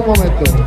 un 0.00 0.06
momento. 0.06 0.59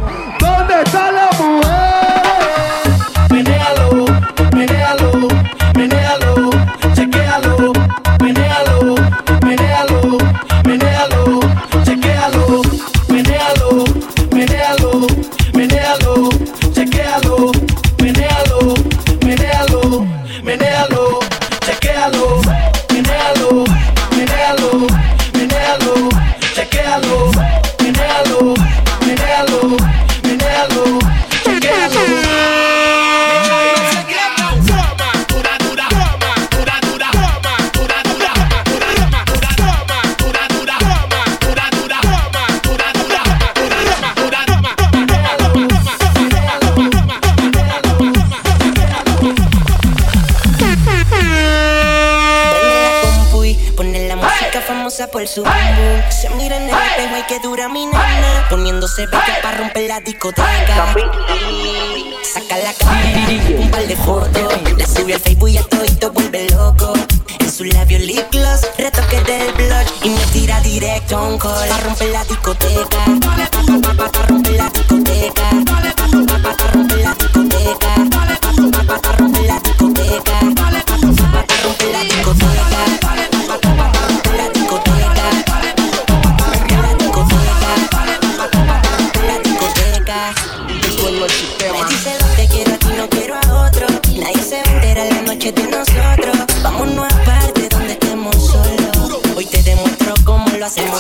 Por 55.12 55.28
su 55.28 55.42
boom. 55.44 56.12
Se 56.12 56.30
mira 56.32 56.56
en 56.56 56.64
el 56.64 56.70
espejo 56.70 57.18
y 57.18 57.24
que 57.24 57.40
dura 57.40 57.68
mi 57.68 57.88
nana. 57.88 58.46
Poniéndose 58.48 59.08
bella 59.08 59.40
para 59.42 59.58
romper 59.58 59.88
la 59.88 60.00
discoteca. 60.02 60.94
Saca 62.24 62.58
la 62.58 62.74
cámara, 62.74 63.28
un 63.58 63.72
par 63.72 63.88
de 63.88 63.96
fotos. 63.96 64.54
La 64.78 64.86
sube 64.86 65.16
al 65.16 65.20
Facebook 65.20 65.50
y 65.50 65.58
a 65.58 65.64
todito 65.64 66.12
vuelve 66.12 66.48
loco. 66.52 66.94
En 67.40 67.52
su 67.52 67.64
labio 67.64 67.98
lip 67.98 68.30
gloss, 68.32 68.68
retoque 68.78 69.20
del 69.22 69.52
blush. 69.54 69.88
Y 70.04 70.10
me 70.10 70.26
tira 70.28 70.60
directo 70.62 71.18
a 71.18 71.24
un 71.24 71.40
call. 71.40 71.70
Pa' 71.70 71.80
romper 71.80 72.10
la 72.10 72.24
discoteca. 72.26 73.06
Pa' 73.98 74.28
romper 74.28 74.54
la 74.54 74.70
discoteca. 74.70 75.50
Pa' 76.44 76.68
romper 76.72 77.00
la 77.00 77.16
discoteca. 77.16 77.96
Pa' 79.02 79.12
romper 79.18 79.46
la 79.48 79.60
discoteca. 79.60 80.73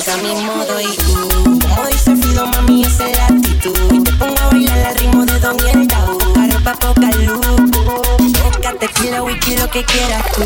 Lo 0.05 0.13
hacemos 0.13 0.31
a 0.31 0.35
mi 0.35 0.45
modo 0.45 0.81
y 0.81 0.97
tú. 0.97 1.59
Como 1.67 1.87
dice 1.87 2.15
Fido, 2.15 2.47
mami, 2.47 2.83
esa 2.83 3.07
es 3.07 3.17
la 3.17 3.25
actitud. 3.27 3.93
Y 3.93 4.03
te 4.03 4.11
pongo 4.13 4.35
a 4.41 4.47
bailar 4.47 4.87
al 4.87 4.95
ritmo 4.95 5.25
de 5.25 5.39
Don 5.39 5.55
y 5.59 5.69
el 5.69 5.87
Tabú. 5.87 6.17
Arepa, 6.39 6.73
poca 6.73 7.09
luz. 7.17 7.39
Boca, 8.43 8.73
tequila, 8.79 9.23
whisky, 9.23 9.57
lo 9.57 9.69
que 9.69 9.83
quieras 9.85 10.25
tú. 10.35 10.41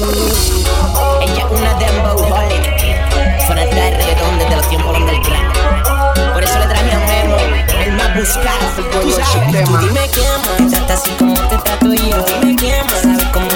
Ella 1.22 1.46
es 1.46 1.60
una 1.60 1.74
dembow 1.76 2.18
holic. 2.18 3.48
Fanática 3.48 3.82
de 3.82 3.92
reggaetón 3.98 4.40
desde 4.40 4.56
los 4.56 4.70
tiempos 4.70 4.98
underground. 4.98 6.34
Por 6.34 6.44
eso 6.44 6.60
le 6.60 6.66
traje 6.68 6.92
a 6.92 7.00
Memo, 7.00 7.38
el 7.84 7.92
más 7.94 8.16
buscado. 8.16 8.68
Tú 9.02 9.12
sabes, 9.12 9.64
tú 9.64 9.78
dime 9.78 10.10
quién 10.14 10.32
más. 10.46 10.72
Trata 10.72 10.94
así 10.94 11.10
como 11.18 11.34
te 11.34 11.58
trato 11.58 11.94
yo. 11.94 12.26
Dime 12.42 12.56
quién 12.56 12.86
más. 12.86 13.02
Sabe 13.02 13.32
conmigo 13.32 13.47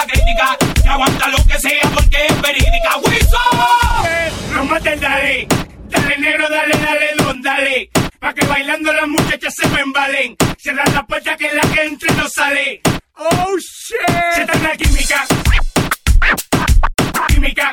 música 0.00 0.06
crítica, 0.06 0.56
que 0.82 0.88
aguanta 0.88 1.28
lo 1.28 1.44
que 1.46 1.58
sea 1.58 1.82
porque 1.94 2.26
es 2.26 2.42
verídica. 2.42 2.96
¡Wilson! 3.04 4.54
No 4.54 4.64
mates, 4.64 5.00
dale, 5.00 5.46
dale 5.88 6.18
negro, 6.18 6.48
dale, 6.48 6.76
dale, 6.78 7.12
don, 7.16 7.42
dale, 7.42 7.90
pa' 8.18 8.32
que 8.32 8.46
bailando 8.46 8.92
las 8.92 9.08
muchachas 9.08 9.54
se 9.54 9.68
me 9.68 9.80
embalen, 9.80 10.36
cierra 10.58 10.84
la 10.92 11.06
puerta 11.06 11.36
que 11.36 11.52
la 11.52 11.62
que 11.62 11.82
entre 11.82 12.14
no 12.14 12.28
sale. 12.28 12.80
Oh 13.16 13.56
shit, 13.58 13.98
se 14.34 14.44
de 14.44 14.76
química, 14.78 15.26
química, 17.28 17.72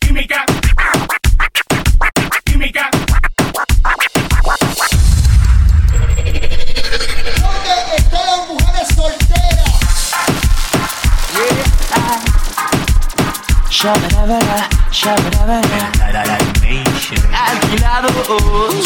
química. 0.00 0.47
Shabarabara, 13.80 14.68
shabarabara. 14.90 16.36
Alquilados. 17.46 18.84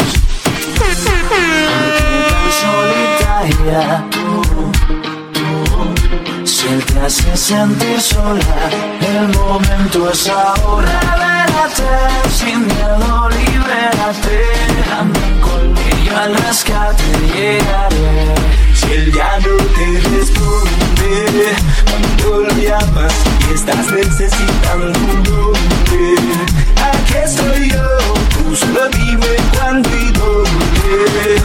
Tan 0.77 0.97
solitaria. 2.61 4.05
Si 6.45 6.67
él 6.67 6.85
te 6.85 6.99
hace 6.99 7.35
sentir 7.35 7.99
sola, 7.99 8.69
el 9.01 9.29
momento 9.35 10.11
es 10.11 10.29
ahora. 10.29 10.99
Revélate 11.01 11.89
sin 12.29 12.67
miedo, 12.67 13.29
libérate. 13.29 14.37
Anda 14.99 15.25
conmigo 15.41 16.17
al 16.23 16.35
rescate, 16.35 17.03
llegaré. 17.33 18.35
Si 18.75 18.91
él 18.93 19.11
ya 19.11 19.39
no 19.39 19.55
te 19.75 19.85
responde, 20.11 20.82
cuando 21.89 22.41
lo 22.41 22.49
llamas 22.57 23.13
y 23.49 23.53
estás 23.53 23.91
necesitando 23.91 24.87
un 24.87 25.23
nombre. 25.23 26.15
Aquí 26.81 27.13
estoy 27.23 27.69
yo, 27.69 27.87
tú 28.29 28.55
solo 28.55 28.87
dime 28.89 29.35
cuándo 29.53 29.89
y 29.89 30.11
dónde. 30.11 31.41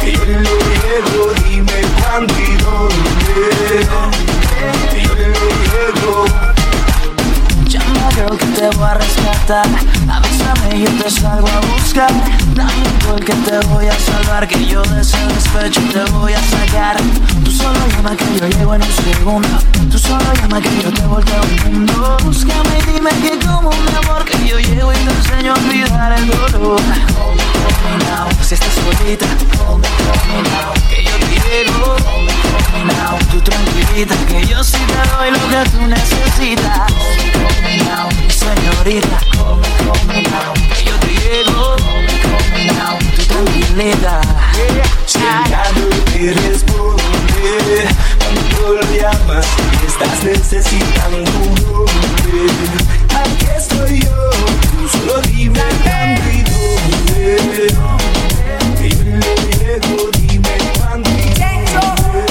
Que 0.00 0.12
yo 0.12 0.24
lo 0.24 0.54
llego, 0.82 1.22
dime 1.48 1.78
cuándo 2.00 2.34
y 2.34 2.56
dónde. 2.62 3.34
Que 4.90 5.02
yo 5.02 5.12
lo 5.14 5.24
llego. 5.68 6.24
Llama 7.66 8.10
girl 8.14 8.36
que 8.38 8.46
te 8.46 8.66
voy 8.76 8.88
a 8.88 8.94
rescatar 8.94 9.68
salgo 11.10 11.48
a 11.48 11.60
buscar 11.60 12.10
Dame 12.54 12.88
que 13.24 13.32
te 13.32 13.58
voy 13.68 13.86
a 13.86 13.98
salvar 13.98 14.46
Que 14.46 14.66
yo 14.66 14.82
de 14.82 15.00
ese 15.00 15.18
despecho 15.26 15.80
te 15.92 16.10
voy 16.12 16.32
a 16.32 16.42
sacar. 16.42 16.96
Tú 17.44 17.50
solo 17.50 17.78
llama 17.88 18.16
que 18.16 18.24
yo 18.38 18.46
llego 18.48 18.74
en 18.74 18.82
un 18.82 18.92
segundo. 18.92 19.48
Tú 19.90 19.98
solo 19.98 20.32
llama 20.34 20.60
que 20.60 20.70
yo 20.82 20.92
te 20.92 21.02
volteo 21.02 21.42
el 21.42 21.72
mundo. 21.72 22.16
Búscame 22.24 22.78
y 22.78 22.92
dime 22.92 23.10
que 23.22 23.46
como 23.46 23.70
un 23.70 23.88
amor 23.96 24.24
Que 24.24 24.46
yo 24.46 24.58
llego 24.58 24.92
y 24.92 24.96
te 24.96 25.10
enseño 25.10 25.52
a 25.52 25.56
olvidar 25.56 26.12
el 26.18 26.26
dolor. 26.26 26.80
Hold 26.80 27.36
me, 27.36 27.96
me 27.96 28.04
now 28.04 28.28
Si 28.42 28.54
estás 28.54 28.74
solita 28.74 29.26
Hold 29.66 29.82
me, 29.82 29.88
me 30.28 30.42
now 30.48 30.72
Que 30.88 31.04
yo 31.04 31.12
quiero 31.28 31.94
Hold 31.94 32.30
me, 32.72 32.92
now 32.92 33.18
Tú 33.30 33.40
tranquilita 33.40 34.14
Que 34.26 34.46
yo 34.46 34.62
sí 34.62 34.78
te 34.86 35.16
doy 35.16 35.30
lo 35.30 35.38
que 35.48 35.70
tú 35.70 35.86
necesitas. 35.86 36.92
Hold 36.92 37.62
me, 37.62 37.76
me 37.76 37.84
now 37.84 38.08
señorita 38.28 39.27
tranquilita 43.78 44.20
Si 45.06 45.18
el 45.18 45.24
ya 45.50 45.62
no 45.76 45.86
te 46.04 46.32
responde 46.48 47.86
Cuando 48.18 48.72
lo 48.74 48.82
llamas 48.92 49.46
y 49.72 49.86
estás 49.86 50.24
necesitando 50.24 51.18
un 51.18 51.56
hombre. 51.74 52.40
Aquí 53.14 53.46
estoy 53.56 54.00
yo 54.00 54.30
Tú 54.70 54.78
solo 54.88 55.14
dime 55.22 55.60
cuándo 55.82 56.26
y 56.30 56.42
dónde. 56.42 57.58
Que 58.78 58.88
yo 58.90 59.02
le 59.04 59.32
llego 59.58 59.98
Dime 60.18 60.54
cuándo 60.78 61.10
y 61.10 61.12
dónde 61.72 62.28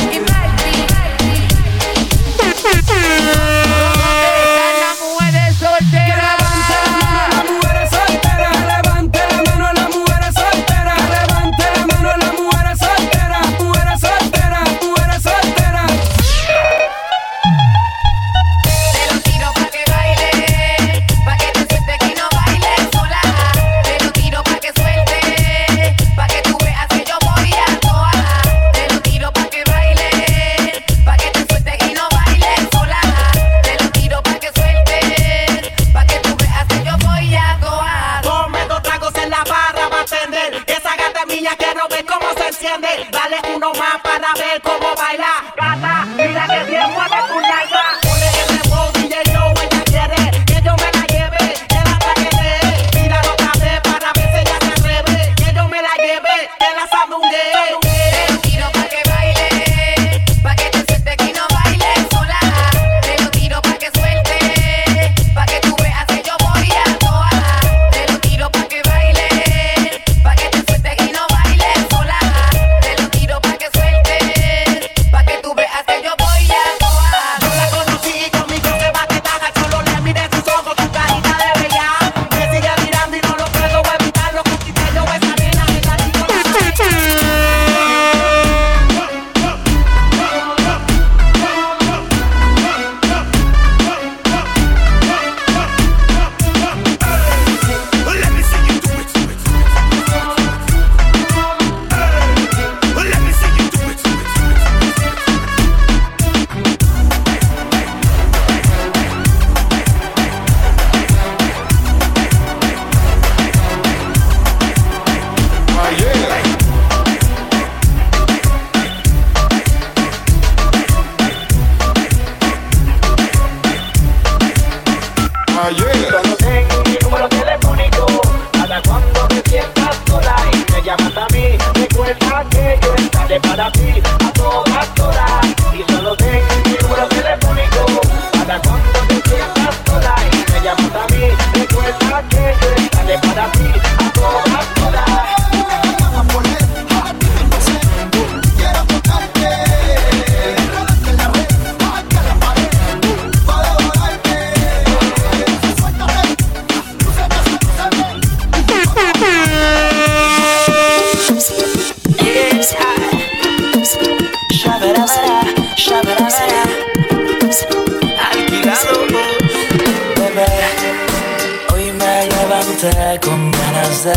con 173.24 173.52
ganas 173.52 174.04
de 174.04 174.14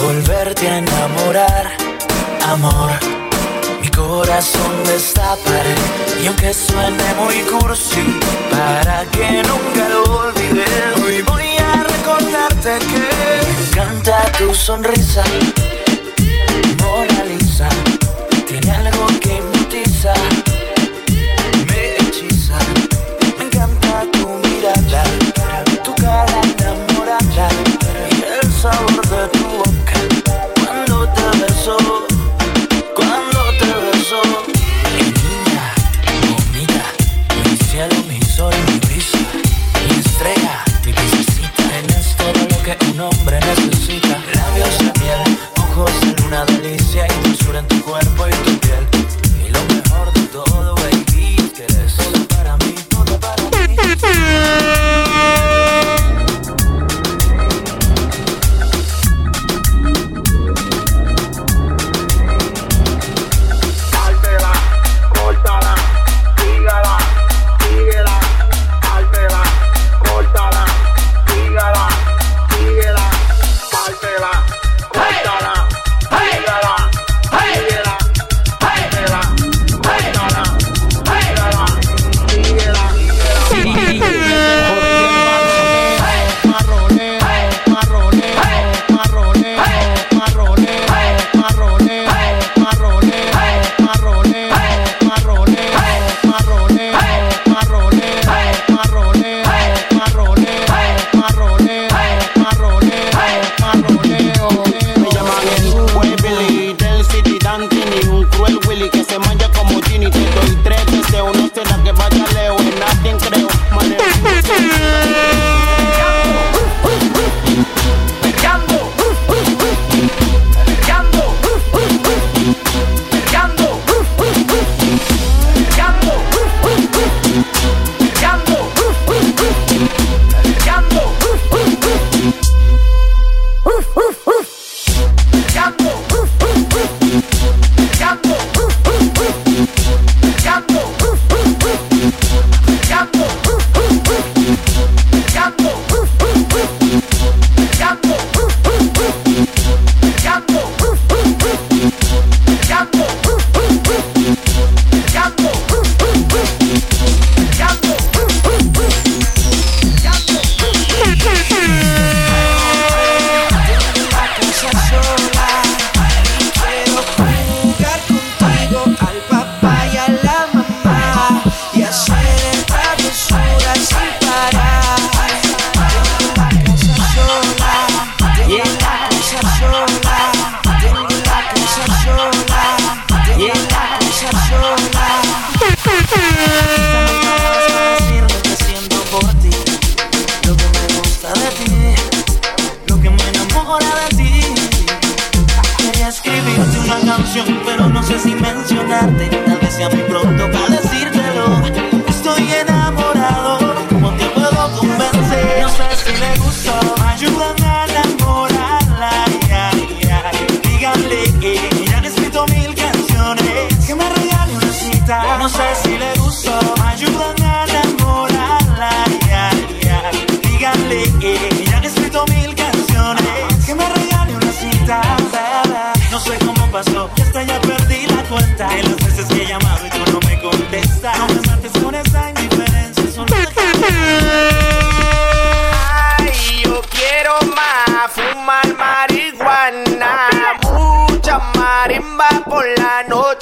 volverte 0.00 0.68
a 0.68 0.78
enamorar, 0.78 1.72
amor. 2.46 2.92
Mi 3.80 3.88
corazón 3.88 4.84
destaparé 4.84 5.74
y 6.22 6.28
aunque 6.28 6.54
suene 6.54 7.14
muy 7.18 7.40
cursi, 7.50 8.20
para 8.52 9.04
que 9.06 9.42
nunca 9.42 9.88
lo 9.88 10.02
olvide, 10.04 10.64
hoy 11.04 11.22
voy 11.22 11.56
a 11.58 11.82
recordarte 11.82 12.78
que 12.78 12.98
me 13.48 13.66
encanta 13.66 14.30
tu 14.38 14.54
sonrisa 14.54 15.24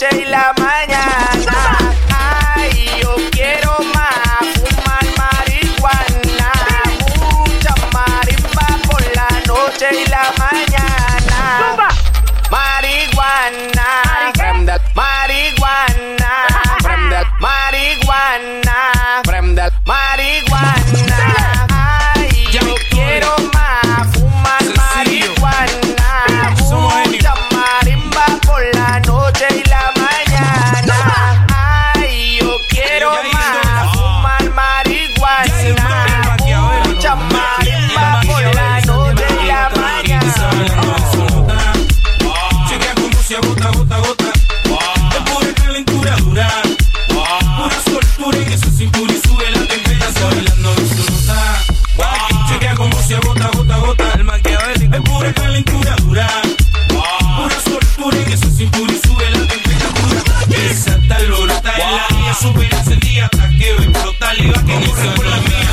y 0.00 0.24
la 0.24 0.52
mañana. 0.58 1.78
Ay, 2.10 2.90
yo 3.00 3.14
quiero 3.30 3.78
más, 3.94 4.44
fumar 4.58 5.06
marihuana, 5.16 6.50
mucha 7.08 7.74
marimba 7.92 8.66
por 8.90 9.02
la 9.14 9.28
noche 9.46 9.88
y 9.92 10.06
la 10.08 10.32
mañana. 10.36 11.76
Marihuana, 12.50 13.86
marihuana, 14.94 16.32
marihuana, 17.40 18.76
marihuana. 19.84 21.18
Ay, 22.16 22.46
yo 22.50 22.74
quiero 22.90 23.32
más, 23.52 24.08
fumar 24.12 24.64
marihuana, 24.76 26.10
por 28.44 28.64
la. 28.74 29.13
Initial 64.74 65.63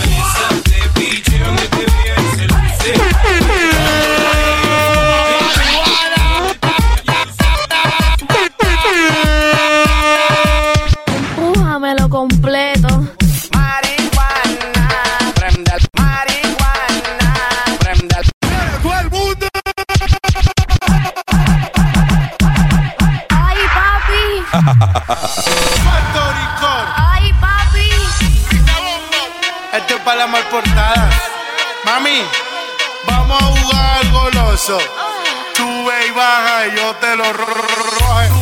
sube 35.61 36.07
y 36.07 36.11
baja 36.11 36.67
y 36.67 36.75
yo 36.75 36.95
te 36.95 37.15
lo 37.15 37.33
rojo 37.33 38.40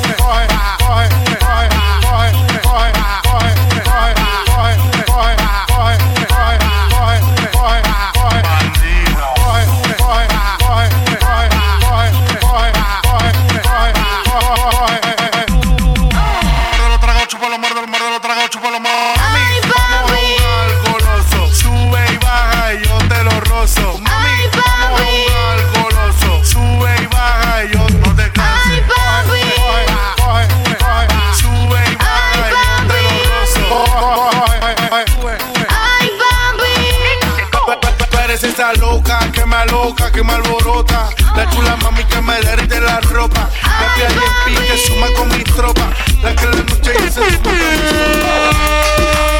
loca, 38.73 39.19
que 39.31 39.45
me 39.45 39.65
loca, 39.67 40.11
que 40.11 40.23
me 40.23 40.33
alborota. 40.33 41.09
La 41.35 41.49
chula 41.49 41.75
mami 41.77 42.03
que 42.05 42.21
me 42.21 42.39
derrite 42.41 42.79
la 42.79 42.99
ropa. 43.01 43.49
La 43.63 43.95
que 43.95 44.05
hay 44.05 44.13
en 44.13 44.19
pique 44.45 44.77
suma 44.87 45.07
con 45.15 45.27
mis 45.29 45.43
tropas. 45.43 45.87
La 46.23 46.35
que 46.35 46.45
la 46.45 46.63
noche 46.63 46.93
dice 46.93 47.13
suma 47.13 47.43
con. 47.43 49.38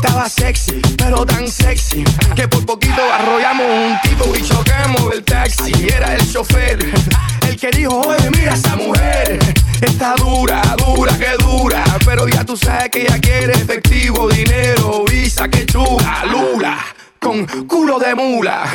Estaba 0.00 0.28
sexy, 0.28 0.80
pero 0.96 1.26
tan 1.26 1.48
sexy 1.48 2.04
que 2.36 2.46
por 2.46 2.64
poquito 2.64 3.02
arrollamos 3.12 3.66
un 3.66 3.98
tipo 4.08 4.32
y 4.36 4.42
chocamos 4.42 5.12
el 5.12 5.24
taxi. 5.24 5.72
Era 5.88 6.14
el 6.14 6.32
chofer 6.32 6.78
el 7.48 7.56
que 7.56 7.68
dijo, 7.72 8.00
oye, 8.06 8.30
mira 8.30 8.54
esa 8.54 8.76
mujer. 8.76 9.40
Está 9.80 10.14
dura, 10.14 10.62
dura, 10.78 11.18
que 11.18 11.42
dura. 11.42 11.82
Pero 12.04 12.28
ya 12.28 12.44
tú 12.44 12.56
sabes 12.56 12.90
que 12.90 13.02
ella 13.02 13.18
quiere 13.18 13.54
efectivo, 13.54 14.28
dinero, 14.28 15.04
visa, 15.10 15.48
que 15.48 15.66
chula, 15.66 16.24
lula 16.30 16.78
con 17.18 17.44
culo 17.66 17.98
de 17.98 18.14
mula. 18.14 18.70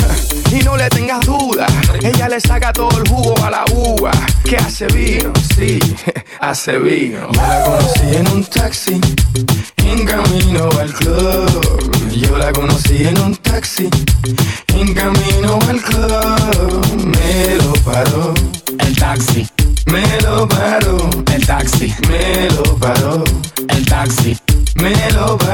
Y 0.51 0.61
no 0.61 0.75
le 0.75 0.89
tengas 0.89 1.21
duda, 1.21 1.67
ella 2.01 2.27
le 2.27 2.41
saca 2.41 2.73
todo 2.73 3.01
el 3.01 3.07
jugo 3.07 3.33
a 3.45 3.49
la 3.49 3.63
uva. 3.71 4.11
Que 4.43 4.57
hace 4.57 4.87
vino, 4.87 5.31
sí, 5.55 5.79
hace 6.41 6.77
vino. 6.79 7.29
La 7.31 7.63
conocí 7.63 8.13
en 8.13 8.27
un 8.27 8.43
taxi 8.43 8.99
en 9.93 10.05
camino 10.05 10.69
al 10.79 10.93
club. 10.93 12.11
Yo 12.11 12.37
la 12.37 12.51
conocí 12.51 13.07
en 13.07 13.19
un 13.19 13.35
taxi, 13.35 13.89
en 14.73 14.93
camino 14.93 15.59
al 15.69 15.81
club. 15.81 17.05
Me 17.05 17.55
lo 17.55 17.73
paró. 17.85 18.33
El 18.79 18.95
taxi. 18.97 19.47
Me 19.85 20.03
lo 20.21 20.47
paró. 20.47 20.97
El 21.33 21.45
taxi. 21.45 21.93
Me 22.09 22.49
lo 22.55 22.63
paró. 22.77 23.23
El 23.69 23.85
taxi. 23.85 24.37
Me 24.75 24.93
lo 25.11 25.37
paró. 25.37 25.52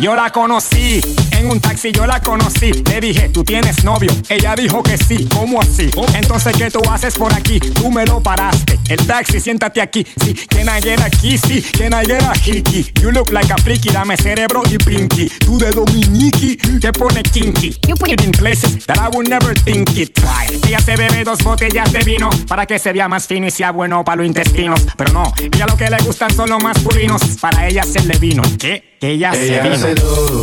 Yo 0.00 0.14
la 0.14 0.30
conocí, 0.30 1.00
en 1.38 1.50
un 1.50 1.60
taxi 1.60 1.92
yo 1.92 2.06
la 2.06 2.20
conocí. 2.20 2.72
Le 2.72 3.00
dije, 3.00 3.28
¿tú 3.28 3.44
tienes 3.44 3.84
novio? 3.84 4.10
Ella 4.28 4.54
dijo 4.56 4.82
que 4.82 4.96
sí, 4.98 5.26
¿cómo 5.32 5.60
así? 5.60 5.90
Entonces, 6.14 6.54
¿qué 6.56 6.70
tú 6.70 6.80
haces 6.90 7.14
por 7.14 7.32
aquí? 7.32 7.58
Tú 7.60 7.90
me 7.90 8.04
lo 8.04 8.20
paraste. 8.22 8.78
El 8.88 9.06
taxi, 9.06 9.40
siéntate 9.40 9.80
aquí. 9.80 10.06
Sí, 10.24 10.34
can 10.48 10.66
I 10.68 10.80
get 10.82 11.00
a 11.00 11.10
kissy? 11.10 11.62
Can 11.62 11.92
I 11.92 12.06
get 12.06 12.22
a 12.22 12.32
hickey? 12.34 12.86
You 13.00 13.10
look 13.10 13.30
like 13.32 13.52
a 13.52 13.56
freaky, 13.58 13.90
dame 13.90 14.16
cerebro 14.16 14.62
y 14.70 14.78
pinky. 14.78 15.28
Tú 15.44 15.58
de 15.58 15.70
Dominiki, 15.70 16.56
te 16.80 16.92
pone 16.92 17.22
kinky. 17.22 17.76
You 17.86 17.94
put 17.96 18.08
it 18.10 18.22
in 18.24 18.32
places 18.32 18.84
that 18.86 18.98
I 18.98 19.08
would 19.14 19.28
never 19.28 19.54
think 19.54 19.96
it. 19.96 20.14
Try. 20.14 20.46
Ella 20.66 20.80
se 20.80 20.96
bebe 20.96 21.24
dos 21.24 21.42
botellas 21.42 21.92
de 21.92 22.00
vino 22.00 22.30
para 22.48 22.66
que 22.66 22.78
se 22.78 22.92
vea 22.92 23.08
más 23.08 23.26
fino 23.26 23.46
y 23.46 23.50
sea 23.50 23.72
bueno 23.72 24.04
para 24.04 24.16
los 24.16 24.26
intestinos. 24.26 24.80
Pero 24.96 25.12
no, 25.12 25.32
ella 25.38 25.66
lo 25.66 25.76
que 25.76 25.88
le 25.90 25.98
gustan 25.98 26.34
son 26.34 26.50
los 26.50 26.62
masculinos. 26.62 27.22
Para 27.40 27.66
ella 27.68 27.82
hacerle 27.82 28.18
vino. 28.18 28.42
¿Qué? 28.58 28.96
Que 29.00 29.10
ella, 29.12 29.32
Ella 29.34 29.62
se 29.62 29.68
hace 29.70 29.94
vino. 29.94 30.00
todo, 30.00 30.40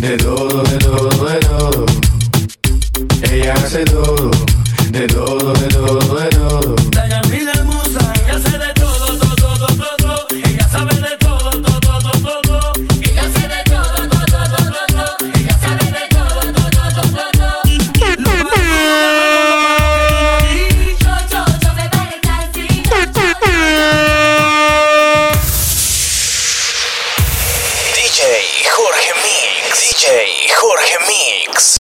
de 0.00 0.16
todo, 0.16 0.62
de 0.62 0.78
todo, 0.78 1.28
de 1.28 1.40
todo. 1.40 1.86
Ella 3.30 3.54
hace 3.54 3.84
todo, 3.84 4.30
de 4.90 5.06
todo, 5.06 5.52
de 5.52 5.68
todo, 5.68 6.18
de 6.18 6.28
todo. 6.28 6.78